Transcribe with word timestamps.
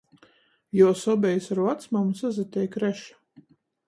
Juos 0.77 1.03
obejis 1.13 1.49
ar 1.55 1.61
vacmamu 1.65 2.17
sasateik 2.21 2.79
reši. 2.85 3.45